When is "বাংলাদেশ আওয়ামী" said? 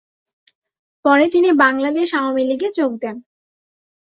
1.63-2.43